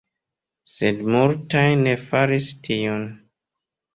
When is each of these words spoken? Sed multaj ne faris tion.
Sed 0.75 1.01
multaj 1.15 1.61
ne 1.83 1.93
faris 2.05 2.47
tion. 2.69 3.07